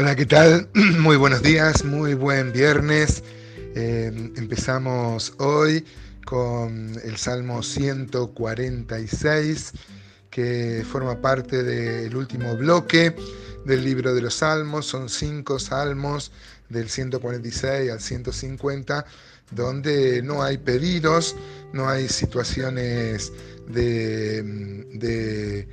Hola, 0.00 0.14
¿qué 0.14 0.26
tal? 0.26 0.68
Muy 1.00 1.16
buenos 1.16 1.42
días, 1.42 1.84
muy 1.84 2.14
buen 2.14 2.52
viernes. 2.52 3.24
Eh, 3.74 4.12
empezamos 4.36 5.34
hoy 5.38 5.84
con 6.24 6.94
el 7.02 7.16
Salmo 7.16 7.64
146, 7.64 9.72
que 10.30 10.86
forma 10.88 11.20
parte 11.20 11.64
del 11.64 12.14
último 12.14 12.56
bloque 12.56 13.16
del 13.64 13.84
libro 13.84 14.14
de 14.14 14.22
los 14.22 14.34
Salmos. 14.34 14.86
Son 14.86 15.08
cinco 15.08 15.58
salmos 15.58 16.30
del 16.68 16.88
146 16.88 17.90
al 17.90 18.00
150, 18.00 19.04
donde 19.50 20.22
no 20.22 20.42
hay 20.42 20.58
pedidos, 20.58 21.36
no 21.72 21.88
hay 21.88 22.08
situaciones 22.08 23.32
de, 23.68 25.66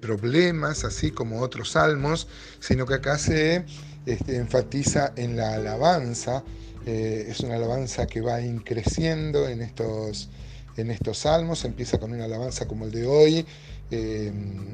problemas, 0.00 0.84
así 0.84 1.10
como 1.10 1.40
otros 1.40 1.72
salmos, 1.72 2.28
sino 2.60 2.86
que 2.86 2.94
acá 2.94 3.18
se 3.18 3.64
este, 4.06 4.36
enfatiza 4.36 5.12
en 5.16 5.36
la 5.36 5.54
alabanza. 5.54 6.44
Eh, 6.86 7.26
es 7.28 7.40
una 7.40 7.56
alabanza 7.56 8.06
que 8.06 8.20
va 8.20 8.40
increciendo 8.40 9.48
en 9.48 9.60
estos, 9.60 10.30
en 10.82 10.90
estos 10.90 11.18
salmos. 11.18 11.64
Empieza 11.64 11.98
con 11.98 12.12
una 12.12 12.24
alabanza 12.24 12.66
como 12.66 12.84
el 12.84 12.90
de 12.90 13.06
hoy, 13.06 13.46
eh, 13.90 14.32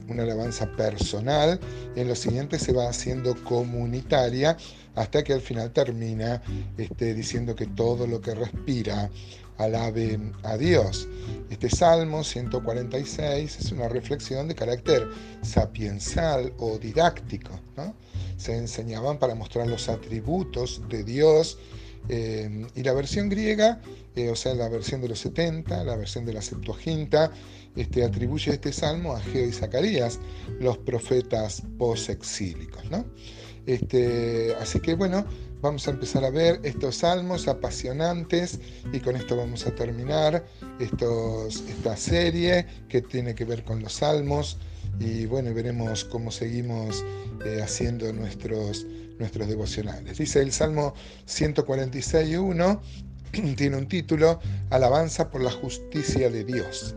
una 0.09 0.23
alabanza 0.23 0.71
personal. 0.77 1.61
En 1.97 2.09
lo 2.09 2.15
siguiente 2.15 2.59
se 2.59 2.73
va 2.73 2.89
haciendo 2.89 3.35
comunitaria 3.45 4.57
hasta 4.95 5.23
que 5.23 5.33
al 5.33 5.41
final 5.41 5.73
termina 5.73 6.43
este, 6.79 7.15
diciendo 7.15 7.55
que 7.55 7.67
todo 7.67 8.07
lo 8.07 8.21
que 8.21 8.35
respira 8.35 9.11
alabe 9.59 10.19
a 10.43 10.57
Dios. 10.57 11.09
Este 11.51 11.71
Salmo 11.71 12.25
146 12.25 13.59
es 13.59 13.73
una 13.73 13.89
reflexión 13.89 14.49
de 14.49 14.55
carácter 14.55 15.09
sapiensal 15.43 16.53
o 16.59 16.79
didáctico. 16.79 17.61
Se 18.37 18.57
enseñaban 18.57 19.19
para 19.19 19.35
mostrar 19.35 19.67
los 19.69 19.89
atributos 19.89 20.83
de 20.89 21.05
Dios 21.05 21.59
eh, 22.09 22.67
y 22.75 22.83
la 22.83 22.93
versión 22.93 23.29
griega, 23.29 23.81
eh, 24.15 24.31
o 24.31 24.37
sea, 24.37 24.55
la 24.55 24.69
versión 24.69 25.01
de 25.01 25.09
los 25.09 25.19
70, 25.21 25.85
la 25.85 25.97
versión 25.97 26.25
de 26.25 26.33
la 26.33 26.43
Septuaginta, 26.43 27.33
este, 27.77 28.05
atribuye 28.05 28.53
este 28.53 28.73
salmo 28.73 29.15
a 29.15 29.21
Geo 29.21 29.49
y 29.49 29.53
Zacarías, 29.53 30.21
los 30.61 30.79
profetas 30.79 31.63
posexílicos. 31.79 32.85
¿no? 32.91 33.05
Este, 33.67 34.55
así 34.61 34.81
que 34.81 34.95
bueno, 34.95 35.25
vamos 35.61 35.89
a 35.89 35.93
empezar 35.93 36.25
a 36.25 36.31
ver 36.31 36.61
estos 36.63 36.97
salmos 36.97 37.49
apasionantes 37.49 38.61
y 38.93 39.01
con 39.01 39.17
esto 39.17 39.37
vamos 39.37 39.67
a 39.67 39.75
terminar 39.75 40.45
esta 40.79 41.97
serie 41.97 42.67
que 42.89 43.01
tiene 43.01 43.35
que 43.35 43.45
ver 43.45 43.65
con 43.65 43.81
los 43.83 43.95
salmos 43.95 44.59
y 45.01 45.27
bueno, 45.27 45.53
veremos 45.55 46.05
cómo 46.05 46.31
seguimos 46.31 47.05
eh, 47.45 47.61
haciendo 47.63 48.13
nuestros, 48.13 48.87
nuestros 49.19 49.49
devocionales. 49.49 50.19
Dice 50.19 50.41
el 50.41 50.53
Salmo 50.53 50.95
146.1, 51.27 52.81
tiene 53.57 53.77
un 53.77 53.89
título, 53.89 54.41
Alabanza 54.71 55.31
por 55.31 55.43
la 55.43 55.51
justicia 55.51 56.31
de 56.31 56.45
Dios. 56.45 56.95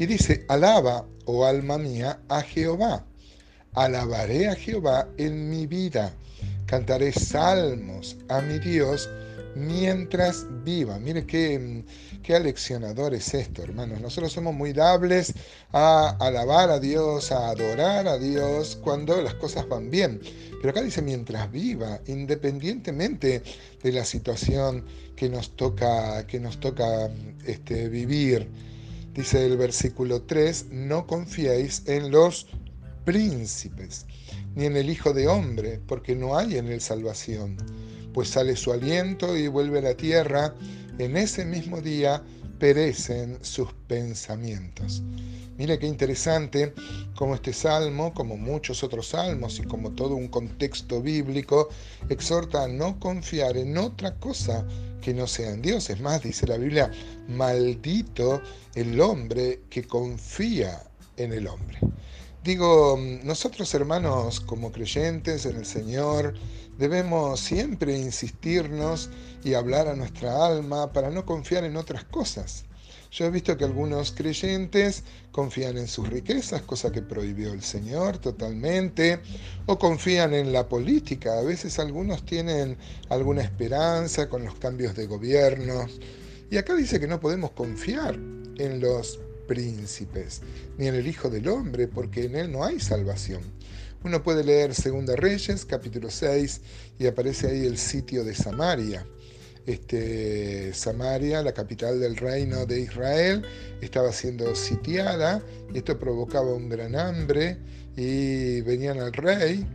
Y 0.00 0.06
dice, 0.06 0.46
alaba, 0.48 1.04
oh 1.26 1.44
alma 1.44 1.76
mía, 1.76 2.22
a 2.30 2.40
Jehová. 2.40 3.04
Alabaré 3.74 4.48
a 4.48 4.54
Jehová 4.54 5.06
en 5.18 5.50
mi 5.50 5.66
vida. 5.66 6.14
Cantaré 6.64 7.12
salmos 7.12 8.16
a 8.30 8.40
mi 8.40 8.58
Dios 8.60 9.10
mientras 9.54 10.46
viva. 10.64 10.98
Mire 10.98 11.26
qué, 11.26 11.84
qué 12.22 12.34
aleccionador 12.34 13.12
es 13.12 13.34
esto, 13.34 13.62
hermanos. 13.62 14.00
Nosotros 14.00 14.32
somos 14.32 14.54
muy 14.54 14.72
dables 14.72 15.34
a 15.70 16.16
alabar 16.18 16.70
a 16.70 16.80
Dios, 16.80 17.30
a 17.30 17.50
adorar 17.50 18.08
a 18.08 18.16
Dios 18.16 18.78
cuando 18.82 19.20
las 19.20 19.34
cosas 19.34 19.68
van 19.68 19.90
bien. 19.90 20.18
Pero 20.62 20.70
acá 20.70 20.80
dice 20.80 21.02
mientras 21.02 21.52
viva, 21.52 22.00
independientemente 22.06 23.42
de 23.82 23.92
la 23.92 24.06
situación 24.06 24.82
que 25.14 25.28
nos 25.28 25.54
toca, 25.56 26.26
que 26.26 26.40
nos 26.40 26.58
toca 26.58 27.10
este, 27.44 27.90
vivir. 27.90 28.69
Dice 29.20 29.44
el 29.44 29.58
versículo 29.58 30.22
3, 30.22 30.68
no 30.70 31.06
confiéis 31.06 31.82
en 31.84 32.10
los 32.10 32.46
príncipes, 33.04 34.06
ni 34.54 34.64
en 34.64 34.78
el 34.78 34.88
Hijo 34.88 35.12
de 35.12 35.28
Hombre, 35.28 35.78
porque 35.86 36.16
no 36.16 36.38
hay 36.38 36.56
en 36.56 36.68
él 36.68 36.80
salvación, 36.80 37.58
pues 38.14 38.30
sale 38.30 38.56
su 38.56 38.72
aliento 38.72 39.36
y 39.36 39.46
vuelve 39.46 39.80
a 39.80 39.82
la 39.82 39.94
tierra, 39.94 40.54
en 40.96 41.18
ese 41.18 41.44
mismo 41.44 41.82
día 41.82 42.22
perecen 42.60 43.38
sus 43.42 43.72
pensamientos. 43.88 45.02
Mire 45.56 45.78
qué 45.78 45.86
interesante 45.86 46.72
como 47.16 47.34
este 47.34 47.52
salmo, 47.52 48.14
como 48.14 48.36
muchos 48.36 48.84
otros 48.84 49.08
salmos 49.08 49.58
y 49.58 49.62
como 49.64 49.90
todo 49.92 50.14
un 50.14 50.28
contexto 50.28 51.02
bíblico, 51.02 51.70
exhorta 52.08 52.64
a 52.64 52.68
no 52.68 53.00
confiar 53.00 53.56
en 53.56 53.76
otra 53.76 54.14
cosa 54.16 54.64
que 55.02 55.12
no 55.12 55.26
sean 55.26 55.62
dioses. 55.62 56.00
más, 56.00 56.22
dice 56.22 56.46
la 56.46 56.58
Biblia, 56.58 56.90
maldito 57.28 58.40
el 58.74 59.00
hombre 59.00 59.62
que 59.68 59.84
confía 59.84 60.82
en 61.16 61.32
el 61.32 61.46
hombre. 61.46 61.78
Digo, 62.44 62.98
nosotros 63.22 63.74
hermanos 63.74 64.40
como 64.40 64.72
creyentes 64.72 65.44
en 65.44 65.56
el 65.56 65.66
Señor 65.66 66.34
debemos 66.80 67.40
siempre 67.40 67.96
insistirnos 67.98 69.10
y 69.44 69.52
hablar 69.52 69.86
a 69.86 69.94
nuestra 69.94 70.46
alma 70.46 70.94
para 70.94 71.10
no 71.10 71.26
confiar 71.26 71.64
en 71.64 71.76
otras 71.76 72.04
cosas. 72.04 72.64
Yo 73.12 73.26
he 73.26 73.30
visto 73.30 73.56
que 73.58 73.64
algunos 73.64 74.12
creyentes 74.12 75.04
confían 75.30 75.76
en 75.76 75.88
sus 75.88 76.08
riquezas, 76.08 76.62
cosa 76.62 76.90
que 76.90 77.02
prohibió 77.02 77.52
el 77.52 77.62
Señor 77.62 78.16
totalmente, 78.16 79.20
o 79.66 79.78
confían 79.78 80.32
en 80.32 80.54
la 80.54 80.68
política. 80.68 81.38
A 81.38 81.42
veces 81.42 81.78
algunos 81.78 82.24
tienen 82.24 82.78
alguna 83.10 83.42
esperanza 83.42 84.30
con 84.30 84.44
los 84.44 84.54
cambios 84.54 84.96
de 84.96 85.06
gobierno. 85.06 85.86
Y 86.50 86.56
acá 86.56 86.74
dice 86.74 86.98
que 86.98 87.08
no 87.08 87.20
podemos 87.20 87.50
confiar 87.50 88.14
en 88.14 88.80
los 88.80 89.20
príncipes, 89.46 90.40
ni 90.78 90.86
en 90.86 90.94
el 90.94 91.06
Hijo 91.06 91.28
del 91.28 91.48
Hombre, 91.48 91.88
porque 91.88 92.24
en 92.24 92.36
él 92.36 92.50
no 92.50 92.64
hay 92.64 92.80
salvación. 92.80 93.42
Uno 94.02 94.22
puede 94.22 94.44
leer 94.44 94.74
Segunda 94.74 95.14
Reyes, 95.16 95.64
capítulo 95.64 96.10
6, 96.10 96.60
y 96.98 97.06
aparece 97.06 97.48
ahí 97.48 97.66
el 97.66 97.78
sitio 97.78 98.24
de 98.24 98.34
Samaria 98.34 99.06
este, 99.66 100.72
Samaria, 100.74 101.42
la 101.42 101.52
capital 101.52 102.00
del 102.00 102.16
reino 102.16 102.66
de 102.66 102.80
Israel, 102.80 103.42
estaba 103.80 104.12
siendo 104.12 104.54
sitiada 104.54 105.42
y 105.72 105.78
esto 105.78 105.98
provocaba 105.98 106.54
un 106.54 106.68
gran 106.68 106.96
hambre 106.96 107.58
y 107.96 108.60
venían 108.62 109.00
al 109.00 109.12
rey 109.12 109.66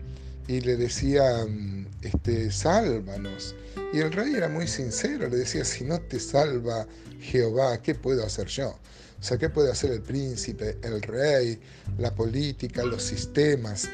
y 0.47 0.62
le 0.62 0.75
decían, 0.78 1.88
este, 2.02 2.52
sálvanos. 2.52 3.56
Y 3.94 4.00
el 4.00 4.12
rey 4.12 4.34
era 4.36 4.50
muy 4.50 4.68
sincero, 4.68 5.30
le 5.30 5.38
decía, 5.38 5.66
si 5.66 5.84
no 5.84 6.00
te 6.00 6.19
salva 6.19 6.88
Jehová, 7.22 7.81
¿qué 7.81 7.96
puedo 7.96 8.25
hacer 8.25 8.47
yo? 8.47 8.78
O 9.19 9.23
sea, 9.23 9.37
¿qué 9.37 9.49
puede 9.49 9.71
hacer 9.71 9.91
el 9.91 10.01
príncipe, 10.01 10.77
el 10.83 11.01
rey, 11.01 11.59
la 11.97 12.13
política, 12.13 12.83
los 12.83 13.03
sistemas? 13.03 13.89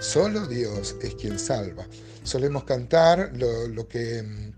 Solo 0.00 0.46
Dios 0.46 0.96
es 1.02 1.14
quien 1.14 1.38
salva. 1.38 1.86
Solemos 2.22 2.64
cantar 2.64 3.32
lo 3.36 3.88
que 3.88 4.52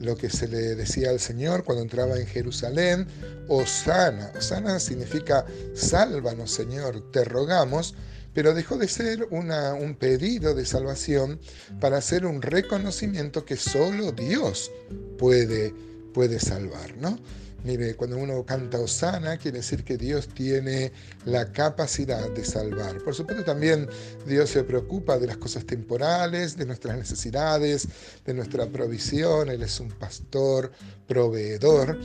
lo 0.00 0.16
que 0.16 0.30
se 0.30 0.48
le 0.48 0.74
decía 0.74 1.10
al 1.10 1.20
Señor 1.20 1.62
cuando 1.62 1.82
entraba 1.82 2.18
en 2.18 2.26
Jerusalén, 2.26 3.06
Osana. 3.48 4.32
Osana 4.36 4.80
significa 4.80 5.44
sálvanos 5.74 6.50
Señor, 6.50 7.12
te 7.12 7.22
rogamos, 7.24 7.94
pero 8.32 8.54
dejó 8.54 8.78
de 8.78 8.88
ser 8.88 9.28
una, 9.30 9.74
un 9.74 9.94
pedido 9.94 10.54
de 10.54 10.64
salvación 10.64 11.38
para 11.80 11.98
hacer 11.98 12.24
un 12.24 12.40
reconocimiento 12.40 13.44
que 13.44 13.56
solo 13.56 14.12
Dios 14.12 14.72
puede, 15.18 15.74
puede 16.14 16.40
salvar, 16.40 16.96
¿no? 16.96 17.18
Mire, 17.62 17.94
cuando 17.94 18.16
uno 18.16 18.44
canta 18.44 18.78
Osana, 18.80 19.36
quiere 19.36 19.58
decir 19.58 19.84
que 19.84 19.98
Dios 19.98 20.28
tiene 20.28 20.92
la 21.26 21.52
capacidad 21.52 22.30
de 22.30 22.44
salvar. 22.44 22.98
Por 23.02 23.14
supuesto, 23.14 23.44
también 23.44 23.88
Dios 24.26 24.50
se 24.50 24.64
preocupa 24.64 25.18
de 25.18 25.26
las 25.26 25.36
cosas 25.36 25.66
temporales, 25.66 26.56
de 26.56 26.64
nuestras 26.64 26.96
necesidades, 26.96 27.86
de 28.24 28.34
nuestra 28.34 28.66
provisión. 28.66 29.50
Él 29.50 29.62
es 29.62 29.78
un 29.78 29.90
pastor, 29.90 30.72
proveedor, 31.06 31.98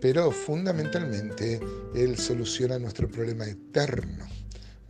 pero 0.00 0.30
fundamentalmente 0.30 1.60
Él 1.94 2.16
soluciona 2.16 2.78
nuestro 2.78 3.08
problema 3.08 3.44
eterno 3.46 4.41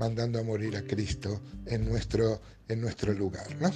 mandando 0.02 0.40
a 0.40 0.42
morir 0.42 0.76
a 0.76 0.82
Cristo 0.82 1.40
en 1.66 1.88
nuestro, 1.88 2.42
en 2.68 2.80
nuestro 2.80 3.12
lugar. 3.12 3.46
¿no? 3.60 3.70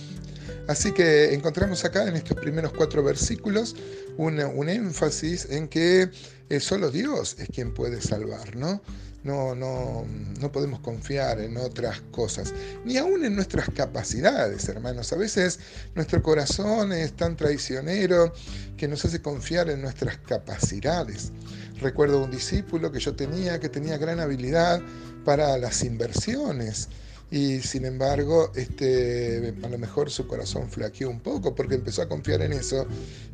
Así 0.67 0.91
que 0.91 1.33
encontramos 1.33 1.85
acá 1.85 2.09
en 2.09 2.17
estos 2.17 2.37
primeros 2.37 2.73
cuatro 2.73 3.01
versículos 3.05 3.77
un 4.17 4.69
énfasis 4.69 5.47
en 5.51 5.69
que 5.69 6.11
es 6.49 6.65
solo 6.65 6.91
Dios 6.91 7.37
es 7.39 7.49
quien 7.49 7.73
puede 7.73 8.01
salvar, 8.01 8.57
¿no? 8.57 8.83
No, 9.23 9.55
no, 9.55 10.05
no 10.41 10.53
podemos 10.53 10.81
confiar 10.81 11.41
en 11.41 11.57
otras 11.57 12.01
cosas, 12.13 12.55
ni 12.85 12.97
aún 12.97 13.25
en 13.25 13.35
nuestras 13.35 13.69
capacidades, 13.71 14.69
hermanos. 14.69 15.13
A 15.13 15.17
veces 15.17 15.59
nuestro 15.97 16.23
corazón 16.23 16.93
es 16.93 17.13
tan 17.15 17.37
traicionero 17.37 18.33
que 18.77 18.87
nos 18.87 19.05
hace 19.05 19.21
confiar 19.21 19.69
en 19.69 19.83
nuestras 19.83 20.19
capacidades. 20.19 21.33
Recuerdo 21.81 22.23
un 22.23 22.31
discípulo 22.31 22.91
que 22.91 23.01
yo 23.01 23.15
tenía 23.15 23.61
que 23.61 23.69
tenía 23.69 23.99
gran 23.99 24.21
habilidad 24.21 24.81
para 25.25 25.59
las 25.59 25.85
inversiones 25.85 26.89
y 27.31 27.61
sin 27.61 27.85
embargo 27.85 28.53
este, 28.55 29.55
a 29.63 29.69
lo 29.69 29.79
mejor 29.79 30.11
su 30.11 30.27
corazón 30.27 30.71
flaqueó 30.71 31.11
un 31.11 31.21
poco 31.21 31.55
porque 31.55 31.75
empezó 31.75 32.03
a 32.03 32.09
confiar 32.09 32.43
en 32.43 32.53
eso 32.53 32.87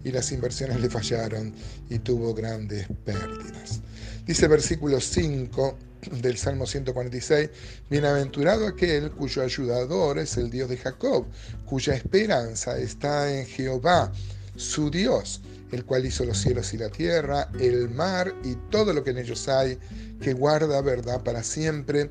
y 0.02 0.10
las 0.10 0.32
inversiones 0.32 0.80
le 0.80 0.88
fallaron 0.88 1.54
y 1.90 1.98
tuvo 1.98 2.34
grandes 2.34 2.86
pérdidas. 3.04 3.80
Dice 4.26 4.48
versículo 4.48 5.00
5 5.00 5.76
del 6.20 6.36
Salmo 6.36 6.66
146, 6.66 7.50
Bienaventurado 7.90 8.66
aquel 8.66 9.10
cuyo 9.12 9.42
ayudador 9.42 10.18
es 10.18 10.36
el 10.36 10.50
Dios 10.50 10.68
de 10.68 10.76
Jacob, 10.76 11.26
cuya 11.66 11.94
esperanza 11.94 12.78
está 12.78 13.32
en 13.32 13.46
Jehová, 13.46 14.12
su 14.56 14.90
Dios, 14.90 15.40
el 15.72 15.84
cual 15.84 16.04
hizo 16.04 16.24
los 16.24 16.38
cielos 16.38 16.72
y 16.74 16.78
la 16.78 16.90
tierra, 16.90 17.48
el 17.58 17.88
mar 17.88 18.34
y 18.44 18.54
todo 18.70 18.92
lo 18.92 19.02
que 19.02 19.10
en 19.10 19.18
ellos 19.18 19.48
hay, 19.48 19.78
que 20.20 20.34
guarda 20.34 20.80
verdad 20.82 21.22
para 21.22 21.42
siempre, 21.42 22.10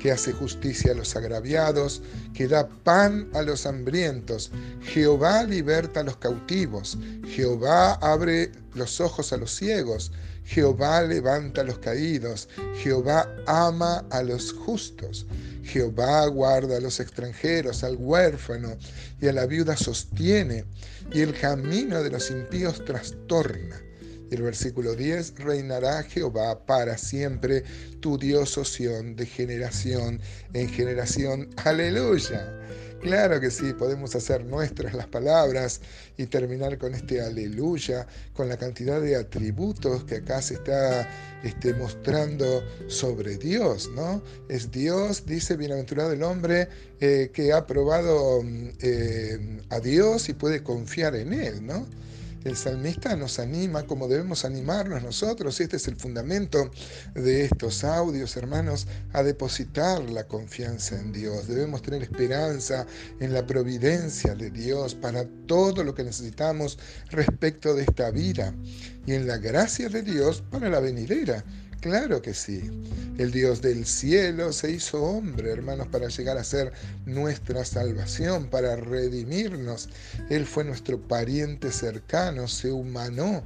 que 0.00 0.10
hace 0.10 0.32
justicia 0.32 0.92
a 0.92 0.94
los 0.94 1.14
agraviados, 1.14 2.02
que 2.34 2.48
da 2.48 2.68
pan 2.68 3.28
a 3.34 3.42
los 3.42 3.66
hambrientos. 3.66 4.50
Jehová 4.82 5.44
liberta 5.44 6.00
a 6.00 6.04
los 6.04 6.16
cautivos, 6.16 6.98
Jehová 7.28 7.94
abre 7.94 8.50
los 8.74 9.00
ojos 9.00 9.32
a 9.32 9.36
los 9.36 9.54
ciegos, 9.54 10.10
Jehová 10.44 11.02
levanta 11.02 11.60
a 11.60 11.64
los 11.64 11.78
caídos, 11.78 12.48
Jehová 12.82 13.28
ama 13.46 14.04
a 14.10 14.22
los 14.22 14.52
justos. 14.52 15.26
Jehová 15.62 16.26
guarda 16.26 16.76
a 16.76 16.80
los 16.80 17.00
extranjeros, 17.00 17.84
al 17.84 17.96
huérfano 17.96 18.76
y 19.20 19.28
a 19.28 19.32
la 19.32 19.46
viuda 19.46 19.76
sostiene, 19.76 20.64
y 21.12 21.20
el 21.20 21.34
camino 21.34 22.02
de 22.02 22.10
los 22.10 22.30
impíos 22.30 22.84
trastorna. 22.84 23.80
Y 24.30 24.34
el 24.34 24.42
versículo 24.42 24.94
10, 24.94 25.34
reinará 25.36 26.02
Jehová 26.04 26.64
para 26.64 26.96
siempre, 26.96 27.64
tu 28.00 28.16
Dios, 28.18 28.58
Sion, 28.64 29.14
de 29.14 29.26
generación 29.26 30.20
en 30.54 30.68
generación. 30.68 31.50
Aleluya. 31.56 32.58
Claro 33.02 33.40
que 33.40 33.50
sí, 33.50 33.72
podemos 33.72 34.14
hacer 34.14 34.44
nuestras 34.44 34.94
las 34.94 35.08
palabras 35.08 35.80
y 36.16 36.26
terminar 36.26 36.78
con 36.78 36.94
este 36.94 37.20
aleluya, 37.20 38.06
con 38.32 38.48
la 38.48 38.56
cantidad 38.56 39.00
de 39.00 39.16
atributos 39.16 40.04
que 40.04 40.16
acá 40.16 40.40
se 40.40 40.54
está 40.54 41.10
este, 41.42 41.74
mostrando 41.74 42.62
sobre 42.86 43.38
Dios, 43.38 43.90
¿no? 43.96 44.22
Es 44.48 44.70
Dios, 44.70 45.26
dice, 45.26 45.56
bienaventurado 45.56 46.12
el 46.12 46.22
hombre 46.22 46.68
eh, 47.00 47.32
que 47.34 47.52
ha 47.52 47.66
probado 47.66 48.40
mm, 48.40 48.68
eh, 48.80 49.60
a 49.70 49.80
Dios 49.80 50.28
y 50.28 50.34
puede 50.34 50.62
confiar 50.62 51.16
en 51.16 51.32
Él, 51.32 51.66
¿no? 51.66 51.88
El 52.44 52.56
salmista 52.56 53.14
nos 53.14 53.38
anima 53.38 53.84
como 53.84 54.08
debemos 54.08 54.44
animarnos 54.44 55.02
nosotros, 55.02 55.60
y 55.60 55.62
este 55.62 55.76
es 55.76 55.86
el 55.86 55.96
fundamento 55.96 56.70
de 57.14 57.44
estos 57.44 57.84
audios, 57.84 58.36
hermanos, 58.36 58.88
a 59.12 59.22
depositar 59.22 60.02
la 60.10 60.26
confianza 60.26 60.98
en 60.98 61.12
Dios. 61.12 61.46
Debemos 61.46 61.82
tener 61.82 62.02
esperanza 62.02 62.86
en 63.20 63.32
la 63.32 63.46
providencia 63.46 64.34
de 64.34 64.50
Dios 64.50 64.94
para 64.96 65.24
todo 65.46 65.84
lo 65.84 65.94
que 65.94 66.02
necesitamos 66.02 66.78
respecto 67.10 67.74
de 67.74 67.82
esta 67.82 68.10
vida 68.10 68.52
y 69.06 69.12
en 69.12 69.26
la 69.26 69.38
gracia 69.38 69.88
de 69.88 70.02
Dios 70.02 70.42
para 70.50 70.68
la 70.68 70.80
venidera. 70.80 71.44
Claro 71.82 72.22
que 72.22 72.32
sí. 72.32 72.70
El 73.18 73.32
Dios 73.32 73.60
del 73.60 73.84
cielo 73.86 74.52
se 74.52 74.70
hizo 74.70 75.02
hombre, 75.02 75.50
hermanos, 75.50 75.88
para 75.88 76.06
llegar 76.06 76.38
a 76.38 76.44
ser 76.44 76.72
nuestra 77.06 77.64
salvación, 77.64 78.46
para 78.46 78.76
redimirnos. 78.76 79.88
Él 80.30 80.46
fue 80.46 80.62
nuestro 80.62 81.00
pariente 81.00 81.72
cercano, 81.72 82.46
se 82.46 82.70
humanó 82.70 83.42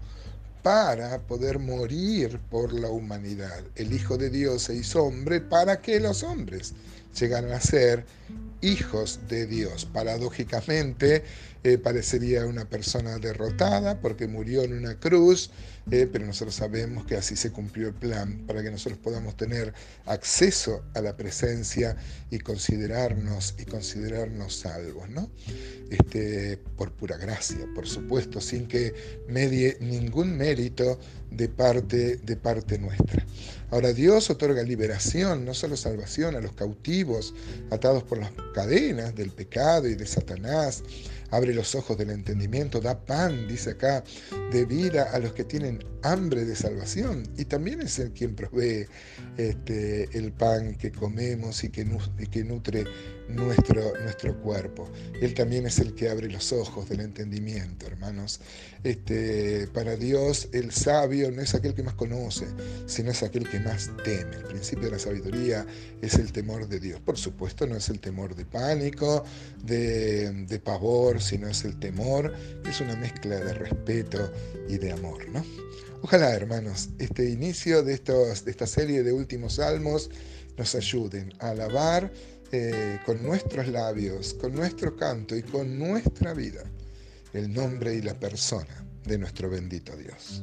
para 0.62 1.18
poder 1.20 1.58
morir 1.58 2.38
por 2.50 2.74
la 2.74 2.90
humanidad. 2.90 3.64
El 3.74 3.94
Hijo 3.94 4.18
de 4.18 4.28
Dios 4.28 4.64
se 4.64 4.74
hizo 4.74 5.04
hombre 5.04 5.40
para 5.40 5.80
que 5.80 5.98
los 5.98 6.22
hombres 6.22 6.74
llegaran 7.18 7.52
a 7.52 7.60
ser 7.60 8.04
hijos 8.60 9.18
de 9.30 9.46
Dios. 9.46 9.86
Paradójicamente, 9.86 11.24
eh, 11.64 11.78
parecería 11.78 12.46
una 12.46 12.68
persona 12.68 13.18
derrotada 13.18 14.00
porque 14.00 14.26
murió 14.26 14.62
en 14.62 14.74
una 14.74 14.98
cruz, 14.98 15.50
eh, 15.90 16.08
pero 16.10 16.26
nosotros 16.26 16.54
sabemos 16.54 17.06
que 17.06 17.16
así 17.16 17.36
se 17.36 17.50
cumplió 17.50 17.88
el 17.88 17.94
plan 17.94 18.44
para 18.46 18.62
que 18.62 18.70
nosotros 18.70 18.98
podamos 18.98 19.36
tener 19.36 19.72
acceso 20.04 20.84
a 20.94 21.00
la 21.00 21.16
presencia 21.16 21.96
y 22.30 22.38
considerarnos 22.38 23.54
y 23.58 23.64
considerarnos 23.64 24.56
salvos, 24.56 25.08
¿no? 25.10 25.30
Este, 25.90 26.58
por 26.76 26.92
pura 26.92 27.16
gracia, 27.16 27.66
por 27.74 27.86
supuesto, 27.86 28.40
sin 28.40 28.66
que 28.66 28.94
medie 29.28 29.76
ningún 29.80 30.36
mérito 30.36 30.98
de 31.30 31.48
parte, 31.48 32.16
de 32.16 32.36
parte 32.36 32.78
nuestra. 32.78 33.24
Ahora 33.70 33.92
Dios 33.92 34.30
otorga 34.30 34.62
liberación, 34.62 35.44
no 35.44 35.54
solo 35.54 35.76
salvación 35.76 36.36
a 36.36 36.40
los 36.40 36.52
cautivos 36.52 37.34
atados 37.70 38.04
por 38.04 38.18
las 38.18 38.30
cadenas 38.54 39.14
del 39.14 39.30
pecado 39.30 39.88
y 39.88 39.94
de 39.94 40.06
Satanás, 40.06 40.82
abre 41.30 41.54
los 41.54 41.74
ojos 41.74 41.96
del 41.96 42.10
entendimiento, 42.10 42.80
da 42.80 42.98
pan, 42.98 43.48
dice 43.48 43.70
acá, 43.70 44.04
de 44.52 44.64
vida 44.64 45.10
a 45.12 45.18
los 45.18 45.32
que 45.32 45.44
tienen 45.44 45.84
hambre 46.02 46.44
de 46.44 46.56
salvación. 46.56 47.24
Y 47.36 47.44
también 47.44 47.80
es 47.80 47.98
el 47.98 48.12
quien 48.12 48.34
provee 48.34 48.86
este, 49.36 50.16
el 50.16 50.32
pan 50.32 50.76
que 50.76 50.92
comemos 50.92 51.64
y 51.64 51.70
que, 51.70 51.86
que 52.30 52.44
nutre 52.44 52.84
nuestro, 53.28 53.92
nuestro 54.02 54.36
cuerpo. 54.40 54.88
Él 55.20 55.34
también 55.34 55.66
es 55.66 55.78
el 55.78 55.94
que 55.94 56.08
abre 56.08 56.28
los 56.28 56.52
ojos 56.52 56.88
del 56.88 57.00
entendimiento, 57.00 57.86
hermanos. 57.86 58.40
Este, 58.84 59.66
para 59.68 59.96
Dios 59.96 60.48
el 60.52 60.70
sabio 60.70 61.30
no 61.32 61.42
es 61.42 61.54
aquel 61.54 61.74
que 61.74 61.82
más 61.82 61.94
conoce, 61.94 62.46
sino 62.86 63.10
es 63.10 63.22
aquel 63.22 63.48
que 63.48 63.58
más 63.60 63.90
teme. 64.04 64.36
El 64.36 64.44
principio 64.44 64.84
de 64.84 64.92
la 64.92 64.98
sabiduría 64.98 65.66
es 66.02 66.14
el 66.14 66.32
temor 66.32 66.68
de 66.68 66.80
Dios. 66.80 67.00
Por 67.00 67.18
supuesto, 67.18 67.66
no 67.66 67.76
es 67.76 67.88
el 67.88 68.00
temor 68.00 68.34
de 68.34 68.44
pánico, 68.44 69.24
de, 69.64 70.30
de 70.30 70.58
pavor, 70.58 71.20
sino 71.20 71.48
es 71.48 71.64
el 71.64 71.78
temor, 71.78 72.32
es 72.68 72.80
una 72.80 72.96
mezcla 72.96 73.36
de 73.36 73.54
respeto 73.54 74.32
y 74.68 74.78
de 74.78 74.92
amor. 74.92 75.28
¿no? 75.28 75.44
Ojalá, 76.02 76.34
hermanos, 76.34 76.90
este 76.98 77.28
inicio 77.28 77.82
de, 77.82 77.94
estos, 77.94 78.44
de 78.44 78.50
esta 78.50 78.66
serie 78.66 79.02
de 79.02 79.12
últimos 79.12 79.54
salmos 79.54 80.10
nos 80.56 80.74
ayuden 80.74 81.32
a 81.38 81.50
alabar 81.50 82.12
eh, 82.52 82.98
con 83.04 83.22
nuestros 83.22 83.68
labios, 83.68 84.34
con 84.34 84.54
nuestro 84.54 84.96
canto 84.96 85.36
y 85.36 85.42
con 85.42 85.78
nuestra 85.78 86.32
vida 86.34 86.64
el 87.32 87.52
nombre 87.52 87.94
y 87.94 88.02
la 88.02 88.18
persona 88.18 88.84
de 89.04 89.18
nuestro 89.18 89.50
bendito 89.50 89.96
Dios. 89.96 90.42